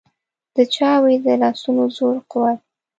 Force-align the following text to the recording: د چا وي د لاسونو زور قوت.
د 0.55 0.57
چا 0.75 0.91
وي 1.03 1.15
د 1.25 1.27
لاسونو 1.41 1.83
زور 1.95 2.15
قوت. 2.31 2.59